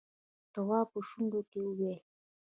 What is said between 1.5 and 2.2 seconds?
وويل: